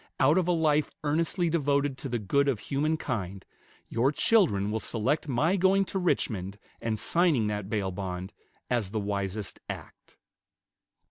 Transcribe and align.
Out 0.19 0.39
of 0.39 0.47
a 0.47 0.51
life 0.51 0.89
earnestly 1.03 1.47
devoted 1.47 1.95
to 1.99 2.09
the 2.09 2.17
good 2.17 2.47
of 2.47 2.57
human 2.57 2.97
kind, 2.97 3.45
your 3.87 4.11
children 4.11 4.71
will 4.71 4.79
select 4.79 5.27
my 5.27 5.55
going 5.57 5.85
to 5.85 5.99
Richmond 5.99 6.57
and 6.81 6.97
signing 6.97 7.45
that 7.49 7.69
bail 7.69 7.91
bond 7.91 8.33
as 8.67 8.89
the 8.89 8.99
wisest 8.99 9.59
act." 9.69 10.17